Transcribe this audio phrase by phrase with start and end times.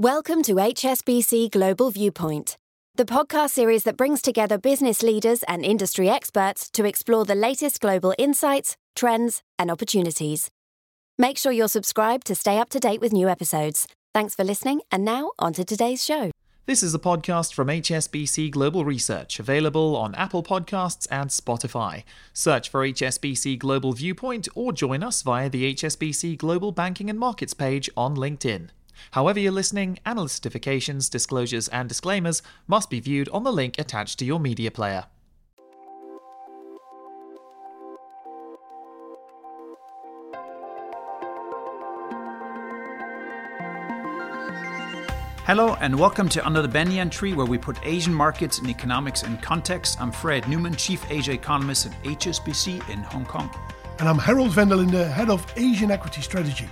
[0.00, 2.56] Welcome to HSBC Global Viewpoint,
[2.96, 7.80] the podcast series that brings together business leaders and industry experts to explore the latest
[7.80, 10.50] global insights, trends, and opportunities.
[11.16, 13.86] Make sure you're subscribed to stay up to date with new episodes.
[14.12, 16.32] Thanks for listening, and now on to today's show.
[16.66, 22.02] This is a podcast from HSBC Global Research, available on Apple Podcasts and Spotify.
[22.32, 27.54] Search for HSBC Global Viewpoint or join us via the HSBC Global Banking and Markets
[27.54, 28.70] page on LinkedIn.
[29.12, 34.18] However, you're listening, analyst certifications, disclosures, and disclaimers must be viewed on the link attached
[34.20, 35.06] to your media player.
[45.46, 49.24] Hello and welcome to Under the Banyan Tree, where we put Asian markets and economics
[49.24, 50.00] in context.
[50.00, 53.50] I'm Fred Neumann, Chief Asia Economist at HSBC in Hong Kong.
[53.98, 56.66] And I'm Herald van der Linde, Head of Asian Equity Strategy.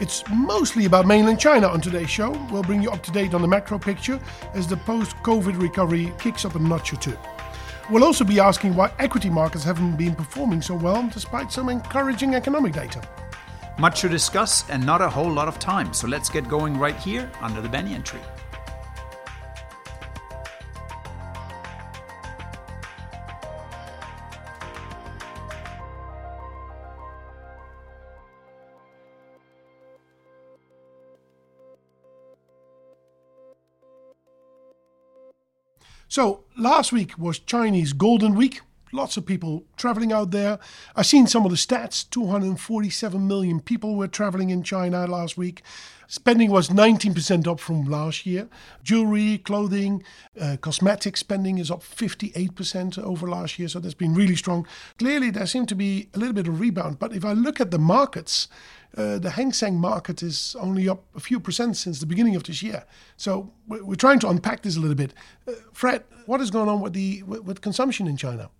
[0.00, 2.30] It's mostly about mainland China on today's show.
[2.50, 4.18] We'll bring you up to date on the macro picture
[4.52, 7.16] as the post COVID recovery kicks up a notch or two.
[7.88, 12.34] We'll also be asking why equity markets haven't been performing so well despite some encouraging
[12.34, 13.06] economic data.
[13.78, 16.96] Much to discuss and not a whole lot of time, so let's get going right
[16.96, 18.20] here under the banyan tree.
[36.08, 38.60] So, last week was Chinese Golden Week.
[38.94, 40.60] Lots of people traveling out there.
[40.94, 45.62] I've seen some of the stats 247 million people were traveling in China last week.
[46.06, 48.48] Spending was 19% up from last year.
[48.84, 50.04] Jewelry, clothing,
[50.40, 53.66] uh, cosmetic spending is up 58% over last year.
[53.66, 54.64] So that's been really strong.
[54.96, 57.00] Clearly, there seemed to be a little bit of rebound.
[57.00, 58.46] But if I look at the markets,
[58.96, 62.44] uh, the Hang Seng market is only up a few percent since the beginning of
[62.44, 62.84] this year.
[63.16, 65.14] So we're, trying to unpack this a little bit.
[65.48, 68.50] Uh, Fred, what is going on with the with, with consumption in China?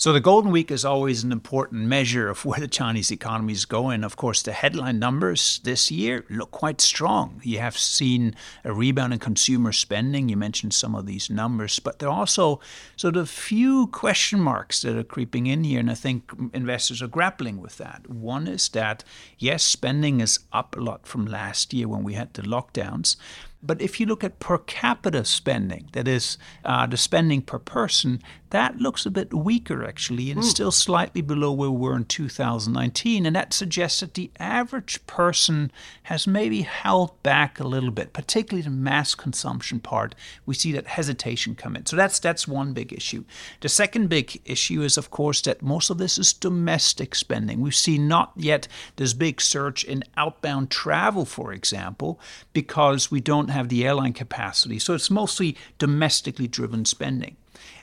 [0.00, 3.64] So the Golden Week is always an important measure of where the Chinese economy is
[3.64, 4.04] going.
[4.04, 7.40] Of course, the headline numbers this year look quite strong.
[7.42, 10.28] You have seen a rebound in consumer spending.
[10.28, 12.60] You mentioned some of these numbers, but there are also
[12.94, 17.08] sort of few question marks that are creeping in here, and I think investors are
[17.08, 18.08] grappling with that.
[18.08, 19.02] One is that
[19.36, 23.16] yes, spending is up a lot from last year when we had the lockdowns,
[23.62, 28.22] but if you look at per capita spending, that is uh, the spending per person,
[28.50, 30.44] that looks a bit weaker actually and mm.
[30.44, 33.26] still slightly below where we were in 2019.
[33.26, 35.70] And that suggests that the average person
[36.04, 40.14] has maybe held back a little bit, particularly the mass consumption part.
[40.46, 41.86] We see that hesitation come in.
[41.86, 43.24] So that's that's one big issue.
[43.60, 47.60] The second big issue is of course that most of this is domestic spending.
[47.60, 52.18] We've seen not yet this big surge in outbound travel, for example,
[52.52, 54.78] because we don't don't have the airline capacity.
[54.78, 57.36] So it's mostly domestically driven spending.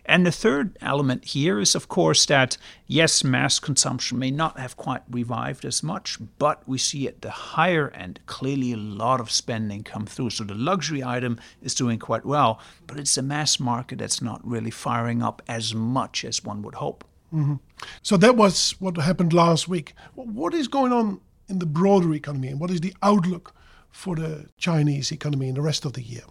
[0.05, 4.77] And the third element here is, of course, that yes, mass consumption may not have
[4.77, 9.31] quite revived as much, but we see at the higher end clearly a lot of
[9.31, 10.29] spending come through.
[10.29, 14.47] So the luxury item is doing quite well, but it's the mass market that's not
[14.47, 17.03] really firing up as much as one would hope.
[17.33, 17.55] Mm-hmm.
[18.03, 19.95] So that was what happened last week.
[20.13, 23.55] What is going on in the broader economy, and what is the outlook
[23.95, 26.23] for the Chinese economy in the rest of the year?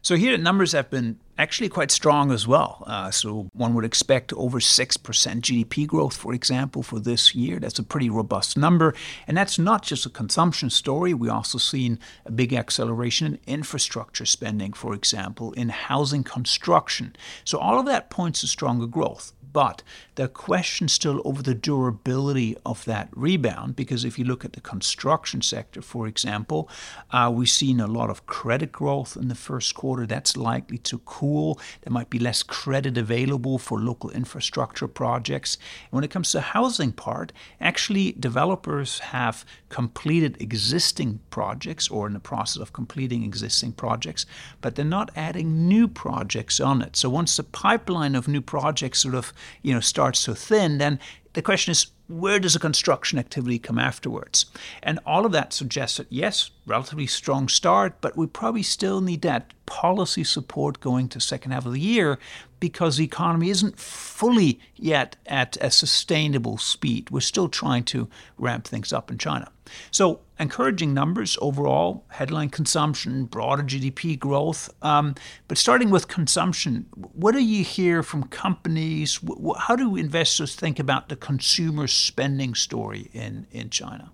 [0.00, 2.84] So here the numbers have been actually quite strong as well.
[2.86, 4.98] Uh, so one would expect over 6%
[5.40, 7.58] GDP growth, for example, for this year.
[7.58, 8.94] That's a pretty robust number.
[9.26, 11.14] And that's not just a consumption story.
[11.14, 17.16] We also seen a big acceleration in infrastructure spending, for example, in housing construction.
[17.44, 19.32] So all of that points to stronger growth.
[19.54, 19.84] But
[20.16, 24.60] the question still over the durability of that rebound, because if you look at the
[24.60, 26.68] construction sector, for example,
[27.12, 30.06] uh, we've seen a lot of credit growth in the first quarter.
[30.06, 31.23] That's likely to cool.
[31.24, 35.56] There might be less credit available for local infrastructure projects.
[35.84, 42.06] And when it comes to the housing part, actually developers have completed existing projects or
[42.06, 44.26] in the process of completing existing projects,
[44.60, 46.96] but they're not adding new projects on it.
[46.96, 49.32] So once the pipeline of new projects sort of
[49.62, 51.00] you know starts to thin, then
[51.34, 54.46] the question is where does the construction activity come afterwards?
[54.82, 59.22] And all of that suggests that yes, relatively strong start, but we probably still need
[59.22, 62.18] that policy support going to second half of the year
[62.60, 67.10] because the economy isn't fully yet at a sustainable speed.
[67.10, 68.08] We're still trying to
[68.38, 69.50] ramp things up in China.
[69.90, 74.68] So, encouraging numbers overall, headline consumption, broader GDP growth.
[74.82, 75.14] Um,
[75.48, 79.20] but starting with consumption, what do you hear from companies?
[79.58, 84.10] How do investors think about the consumer spending story in, in China?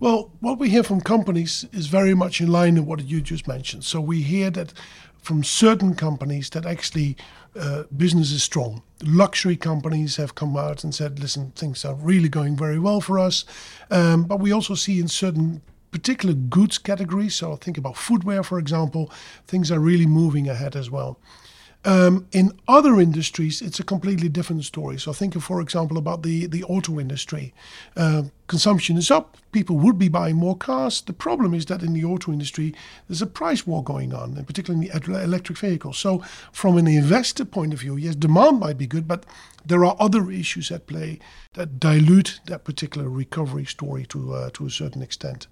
[0.00, 3.46] Well, what we hear from companies is very much in line with what you just
[3.46, 3.84] mentioned.
[3.84, 4.72] So we hear that
[5.22, 7.16] from certain companies that actually
[7.58, 8.82] uh, business is strong.
[9.02, 13.18] Luxury companies have come out and said, listen, things are really going very well for
[13.18, 13.44] us.
[13.90, 18.58] Um, but we also see in certain particular goods categories, so think about footwear, for
[18.58, 19.10] example,
[19.46, 21.18] things are really moving ahead as well.
[21.84, 24.98] Um, in other industries, it's a completely different story.
[24.98, 27.54] So think, for example, about the, the auto industry.
[27.96, 29.36] Uh, consumption is up.
[29.52, 31.00] People would be buying more cars.
[31.02, 32.74] The problem is that in the auto industry,
[33.06, 35.98] there's a price war going on, and particularly in the electric vehicles.
[35.98, 36.18] So
[36.50, 39.24] from an investor point of view, yes, demand might be good, but
[39.64, 41.20] there are other issues at play
[41.52, 45.46] that dilute that particular recovery story to uh, to a certain extent.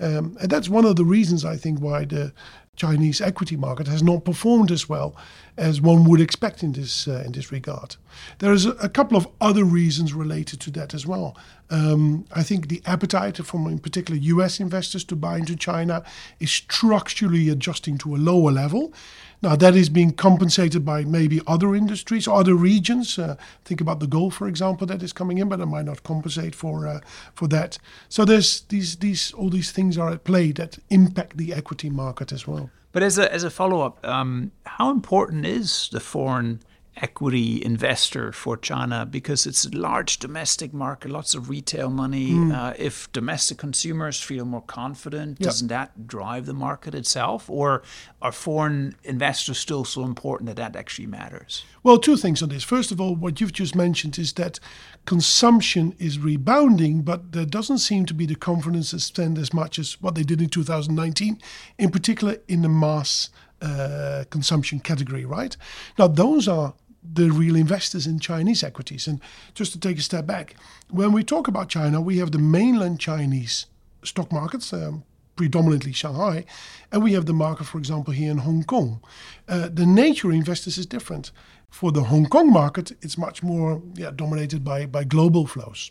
[0.00, 2.32] Um, and that's one of the reasons I think why the
[2.78, 5.14] Chinese equity market has not performed as well
[5.56, 7.96] as one would expect in this uh, in this regard.
[8.38, 11.36] There is a, a, couple of other reasons related to that as well.
[11.70, 14.60] Um, I think the appetite from, in particular, U.S.
[14.60, 16.02] investors to buy into China
[16.40, 18.92] is structurally adjusting to a lower level.
[19.40, 23.18] Now that is being compensated by maybe other industries, other regions.
[23.18, 26.02] Uh, think about the gold, for example, that is coming in, but it might not
[26.02, 27.00] compensate for uh,
[27.34, 27.78] for that.
[28.08, 32.32] So there's these these all these things are at play that impact the equity market
[32.32, 32.70] as well.
[32.90, 36.60] But as a as a follow up, um, how important is the foreign
[37.02, 42.30] equity investor for China because it's a large domestic market, lots of retail money.
[42.30, 42.54] Mm.
[42.54, 45.46] Uh, if domestic consumers feel more confident, yep.
[45.48, 47.48] doesn't that drive the market itself?
[47.48, 47.82] Or
[48.20, 51.64] are foreign investors still so important that that actually matters?
[51.82, 52.64] Well, two things on this.
[52.64, 54.60] First of all, what you've just mentioned is that
[55.06, 59.78] consumption is rebounding, but there doesn't seem to be the confidence to spend as much
[59.78, 61.40] as what they did in 2019,
[61.78, 63.30] in particular in the mass
[63.60, 65.56] uh, consumption category, right?
[65.98, 69.06] Now, those are the real investors in Chinese equities.
[69.06, 69.20] And
[69.54, 70.54] just to take a step back,
[70.90, 73.66] when we talk about China, we have the mainland Chinese
[74.02, 75.04] stock markets, um,
[75.36, 76.44] predominantly Shanghai,
[76.90, 79.00] and we have the market, for example, here in Hong Kong.
[79.48, 81.30] Uh, the nature of investors is different.
[81.70, 85.90] For the Hong Kong market, it's much more yeah, dominated by, by global flows.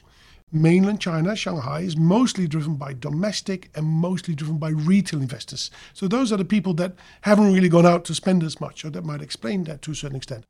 [0.51, 5.69] Mainland China, Shanghai, is mostly driven by domestic and mostly driven by retail investors.
[5.93, 8.89] So those are the people that haven't really gone out to spend as much, or
[8.91, 10.45] that might explain that to a certain extent.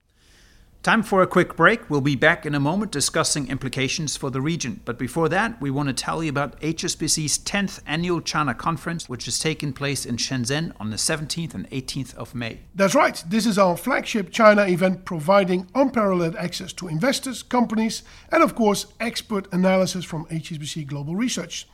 [0.87, 1.89] Time for a quick break.
[1.89, 4.79] We'll be back in a moment discussing implications for the region.
[4.85, 9.27] But before that, we want to tell you about HSBC's 10th annual China conference, which
[9.27, 12.61] is taking place in Shenzhen on the 17th and 18th of May.
[12.73, 13.21] That's right.
[13.27, 18.85] This is our flagship China event providing unparalleled access to investors, companies, and of course,
[19.01, 21.67] expert analysis from HSBC Global Research.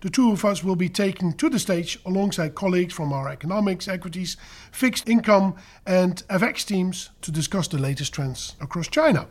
[0.00, 3.86] The two of us will be taken to the stage alongside colleagues from our economics,
[3.86, 4.38] equities,
[4.72, 5.56] fixed income,
[5.86, 9.28] and FX teams to discuss the latest trends across China.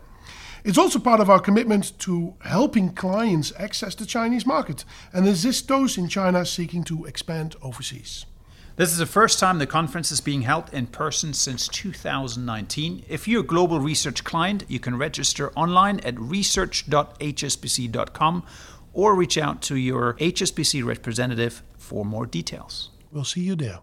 [0.63, 5.67] It's also part of our commitment to helping clients access the Chinese market and assist
[5.67, 8.27] those in China seeking to expand overseas.
[8.75, 13.03] This is the first time the conference is being held in person since 2019.
[13.09, 18.43] If you're a global research client, you can register online at research.hsbc.com
[18.99, 22.89] or reach out to your HSBC representative for more details.
[23.13, 23.79] We'll see you there.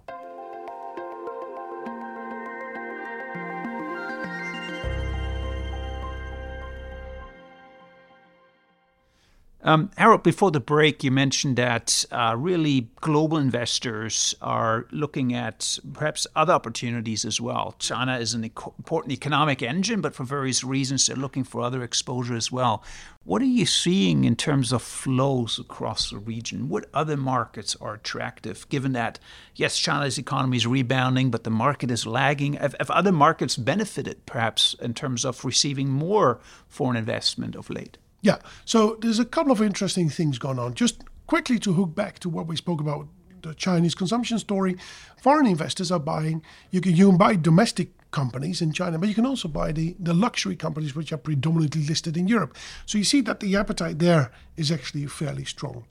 [9.67, 15.81] Um, Herald, before the break, you mentioned that uh, really global investors are looking at
[15.93, 17.75] perhaps other opportunities as well.
[17.81, 22.37] China is an important economic engine, but for various reasons, they're looking for other exposure
[22.37, 22.85] as well.
[23.25, 26.69] What are you seeing in terms of flows across the region?
[26.69, 29.19] What other markets are attractive, given that,
[29.57, 32.53] yes, China's economy is rebounding, but the market is lagging?
[32.53, 37.99] Have, have other markets benefited, perhaps, in terms of receiving more foreign investment of late?
[38.27, 40.75] Yeah, so there's a couple of interesting things going on.
[40.75, 43.07] Just quickly to hook back to what we spoke about
[43.43, 44.77] the Chinese consumption story,
[45.23, 46.43] foreign investors are buying.
[46.73, 49.95] You can, you can buy domestic companies in China, but you can also buy the,
[50.01, 52.57] the luxury companies which are predominantly listed in Europe.
[52.85, 55.85] So you see that the appetite there is actually fairly strong.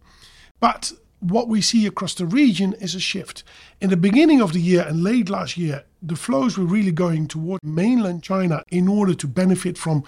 [0.60, 3.46] But what we see across the region is a shift.
[3.80, 7.30] In the beginning of the year and late last year, the flows were really going
[7.30, 10.04] toward mainland China in order to benefit from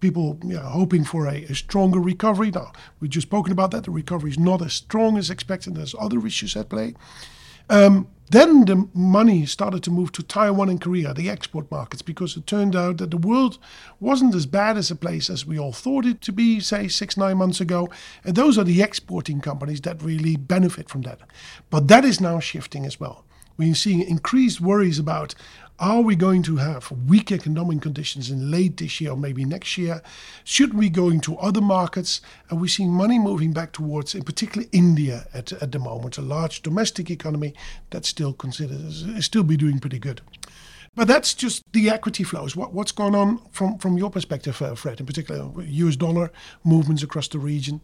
[0.00, 2.50] people you know, hoping for a, a, stronger recovery.
[2.50, 3.84] Now, we've just spoken about that.
[3.84, 5.74] The recovery is not as strong as expected.
[5.74, 6.94] There's other issues at play.
[7.68, 12.36] Um, then the money started to move to Taiwan and Korea, the export markets, because
[12.36, 13.58] it turned out that the world
[14.00, 17.16] wasn't as bad as a place as we all thought it to be, say, six,
[17.16, 17.88] nine months ago.
[18.24, 21.20] And those are the exporting companies that really benefit from that.
[21.70, 23.25] But that is now shifting as well.
[23.56, 25.34] We're seeing increased worries about
[25.78, 29.76] are we going to have weak economic conditions in late this year or maybe next
[29.76, 30.02] year?
[30.42, 32.22] Should we go into other markets?
[32.48, 36.22] And we're seeing money moving back towards, in particular, India at, at the moment, a
[36.22, 37.52] large domestic economy
[37.90, 40.22] that still considers still be doing pretty good.
[40.94, 42.56] But that's just the equity flows.
[42.56, 46.32] What, what's going on from, from your perspective, uh, Fred, in particular, US dollar
[46.64, 47.82] movements across the region?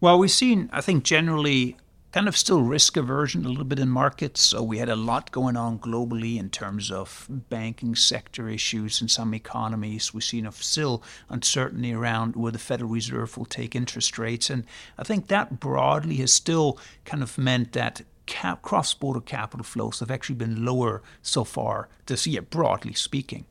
[0.00, 1.76] Well, we've seen, I think, generally
[2.12, 4.42] kind of still risk aversion a little bit in markets.
[4.42, 9.08] So we had a lot going on globally in terms of banking sector issues in
[9.08, 10.12] some economies.
[10.12, 14.50] We've seen a still uncertainty around where the Federal Reserve will take interest rates.
[14.50, 14.64] And
[14.98, 20.10] I think that broadly has still kind of meant that cap, cross-border capital flows have
[20.10, 23.46] actually been lower so far this year, broadly speaking.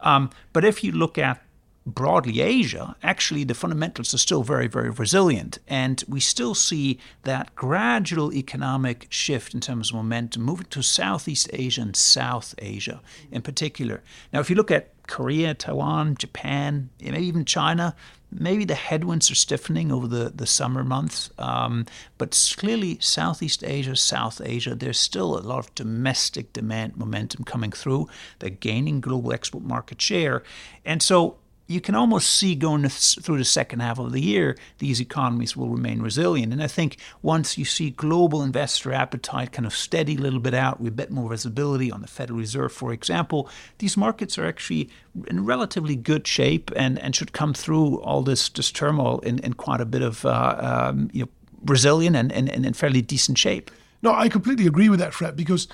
[0.00, 1.42] Um, but if you look at
[1.86, 5.58] broadly Asia, actually the fundamentals are still very, very resilient.
[5.68, 11.48] And we still see that gradual economic shift in terms of momentum moving to Southeast
[11.52, 13.00] Asia and South Asia
[13.30, 14.02] in particular.
[14.32, 17.94] Now, if you look at Korea, Taiwan, Japan, maybe even China,
[18.32, 21.30] maybe the headwinds are stiffening over the, the summer months.
[21.38, 21.86] Um,
[22.18, 27.70] but clearly, Southeast Asia, South Asia, there's still a lot of domestic demand momentum coming
[27.70, 28.08] through.
[28.40, 30.42] They're gaining global export market share.
[30.84, 31.36] And so
[31.66, 35.68] you can almost see going through the second half of the year, these economies will
[35.68, 36.52] remain resilient.
[36.52, 40.54] And I think once you see global investor appetite kind of steady a little bit
[40.54, 44.46] out, with a bit more visibility on the Federal Reserve, for example, these markets are
[44.46, 44.88] actually
[45.26, 49.54] in relatively good shape and, and should come through all this, this turmoil in, in
[49.54, 51.28] quite a bit of uh, um, you know,
[51.64, 53.72] resilient and, and, and in fairly decent shape.
[54.02, 55.66] No, I completely agree with that, Fred, because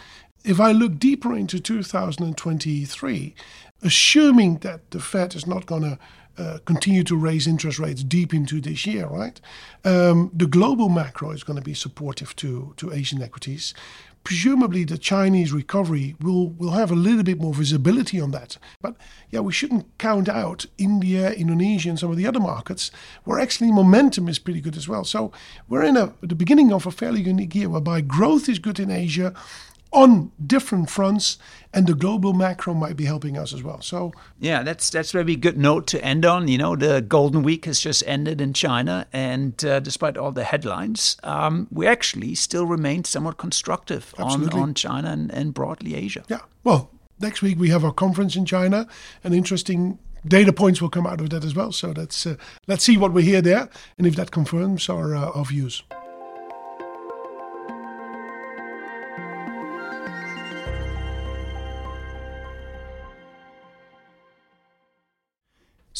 [0.44, 3.34] if I look deeper into 2023,
[3.82, 5.98] assuming that the Fed is not going to
[6.38, 9.38] uh, continue to raise interest rates deep into this year, right?
[9.84, 13.74] Um, the global macro is going to be supportive to, to Asian equities.
[14.24, 18.56] Presumably, the Chinese recovery will, will have a little bit more visibility on that.
[18.80, 18.96] But
[19.30, 22.92] yeah, we shouldn't count out India, Indonesia, and some of the other markets
[23.24, 25.04] where actually momentum is pretty good as well.
[25.04, 25.32] So
[25.68, 28.90] we're in a, the beginning of a fairly unique year whereby growth is good in
[28.92, 29.34] Asia,
[29.92, 31.38] on different fronts,
[31.72, 33.80] and the global macro might be helping us as well.
[33.80, 36.48] So yeah, that's that's maybe a good note to end on.
[36.48, 40.44] You know, the Golden Week has just ended in China, and uh, despite all the
[40.44, 46.24] headlines, um, we actually still remain somewhat constructive on, on China and, and broadly Asia.
[46.28, 46.40] Yeah.
[46.64, 48.86] Well, next week we have our conference in China,
[49.22, 51.72] and interesting data points will come out of that as well.
[51.72, 53.68] So that's uh, let's see what we hear there,
[53.98, 55.82] and if that confirms our uh, our views.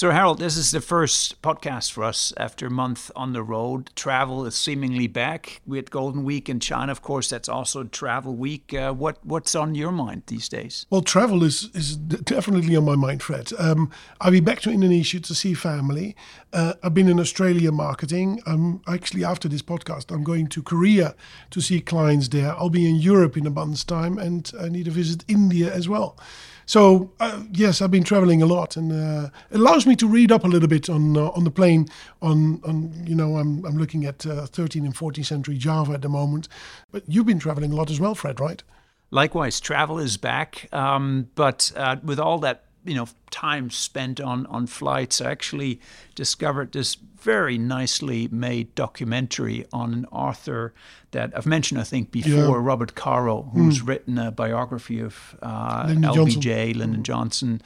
[0.03, 3.93] So, Herald, this is the first podcast for us after a month on the road.
[3.95, 5.61] Travel is seemingly back.
[5.65, 7.29] We had Golden Week in China, of course.
[7.29, 8.75] That's also Travel Week.
[8.75, 10.87] Uh, what what's on your mind these days?
[10.91, 13.53] Well, travel is is definitely on my mind, Fred.
[13.61, 16.17] Um, I'll be back to Indonesia to see family.
[16.53, 18.43] Uh, I've been in Australia marketing.
[18.45, 21.15] I'm actually after this podcast, I'm going to Korea
[21.51, 22.57] to see clients there.
[22.59, 25.89] I'll be in Europe in a month's time, and I need to visit India as
[25.89, 26.17] well.
[26.67, 30.33] So uh, yes, I've been traveling a lot, and uh, it allows me to read
[30.33, 31.89] up a little bit on uh, on the plane.
[32.21, 36.03] On on you know, I'm I'm looking at 13th uh, and 14th century Java at
[36.03, 36.49] the moment.
[36.91, 38.63] But you've been traveling a lot as well, Fred, right?
[39.11, 44.47] Likewise, travel is back, um, but uh, with all that you know time spent on
[44.47, 45.81] on flights, I actually
[46.15, 50.75] discovered this very nicely made documentary on an author
[51.13, 52.55] that I've mentioned, I think, before, yeah.
[52.57, 53.89] Robert Caro, who's mm.
[53.89, 56.79] written a biography of uh, LBJ, Johnson.
[56.79, 57.03] Lyndon.
[57.05, 57.63] Johnson,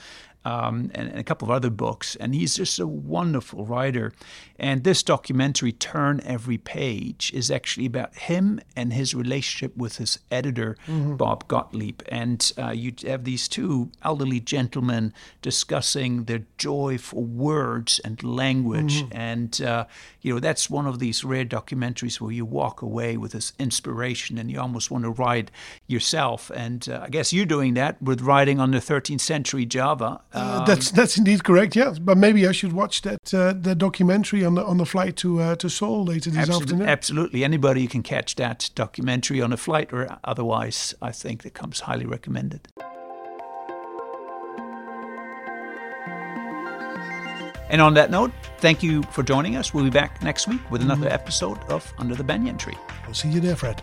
[0.46, 2.14] um, and, and, a couple of other books.
[2.16, 4.12] And he's just a wonderful writer.
[4.60, 10.20] And this documentary, Turn Every Page, is actually about him and his relationship with his
[10.30, 11.16] editor, mm-hmm.
[11.16, 12.00] Bob Gottlieb.
[12.08, 15.12] And uh, you have these two elderly gentlemen
[15.42, 19.02] discussing their joy for words and language.
[19.02, 19.16] Mm-hmm.
[19.16, 19.86] And, uh,
[20.22, 24.38] you know, that's one of these rare documentaries where you walk away with this inspiration
[24.38, 25.50] and you almost want to write
[25.88, 26.52] yourself.
[26.54, 30.20] And uh, I guess you're doing that with writing on the 13th century Java.
[30.36, 31.76] That's that's indeed correct.
[31.76, 35.16] Yes, but maybe I should watch that uh, that documentary on the on the flight
[35.16, 36.88] to uh, to Seoul later this absolutely, afternoon.
[36.88, 40.94] Absolutely, anybody can catch that documentary on a flight or otherwise.
[41.00, 42.68] I think that comes highly recommended.
[47.68, 49.74] And on that note, thank you for joining us.
[49.74, 51.14] We'll be back next week with another mm-hmm.
[51.14, 52.76] episode of Under the Banyan Tree.
[53.06, 53.82] I'll see you there, Fred.